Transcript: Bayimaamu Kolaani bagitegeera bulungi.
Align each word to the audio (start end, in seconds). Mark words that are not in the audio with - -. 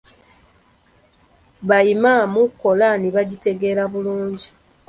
Bayimaamu 1.67 2.41
Kolaani 2.59 3.07
bagitegeera 3.15 3.83
bulungi. 3.93 4.47